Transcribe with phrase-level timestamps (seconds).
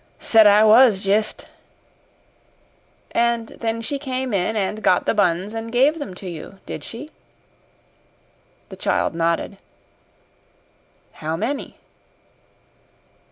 [0.17, 1.47] "Said I was jist."
[3.11, 6.83] "And then she came in and got the buns, and gave them to you, did
[6.83, 7.11] she?"
[8.69, 9.57] The child nodded.
[11.11, 11.77] "How many?"